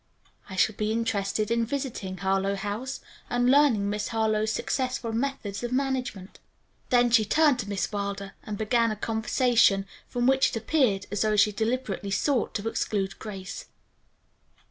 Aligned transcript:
"I 0.49 0.55
shall 0.55 0.73
be 0.73 0.91
interested 0.91 1.51
in 1.51 1.63
visiting 1.63 2.17
Harlowe 2.17 2.55
House 2.55 3.01
and 3.29 3.51
learning 3.51 3.87
Miss 3.87 4.07
Harlowe's 4.07 4.51
successful 4.51 5.11
methods 5.13 5.61
of 5.63 5.71
management." 5.71 6.39
Then 6.89 7.11
she 7.11 7.23
turned 7.23 7.59
to 7.59 7.69
Miss 7.69 7.91
Wilder 7.91 8.33
and 8.41 8.57
began 8.57 8.89
a 8.89 8.95
conversation 8.95 9.85
from 10.07 10.25
which 10.25 10.49
it 10.49 10.55
appeared 10.55 11.05
as 11.11 11.21
though 11.21 11.35
she 11.35 11.51
deliberately 11.51 12.09
sought 12.09 12.55
to 12.55 12.67
exclude 12.67 13.19
Grace. 13.19 13.67